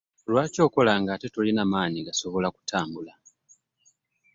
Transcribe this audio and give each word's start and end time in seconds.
Lwaki 0.31 0.59
okola 0.67 0.89
ate 0.95 1.01
nga 1.01 1.15
tolina 1.33 1.63
manyi 1.71 1.99
gasobola 2.07 2.47
kutambula? 2.55 3.13